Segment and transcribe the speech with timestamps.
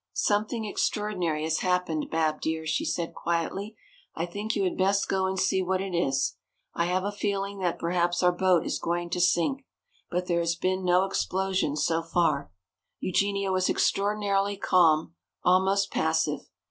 [0.13, 3.75] "Something extraordinary has happened, Bab dear," she said quietly.
[4.15, 6.37] "I think you had best go and see what it is.
[6.73, 9.63] I have a feeling that perhaps our boat is going to sink.
[10.09, 12.51] But there has been no explosion so far!"
[12.99, 15.13] Eugenia was extraordinarily calm,
[15.45, 16.49] almost passive.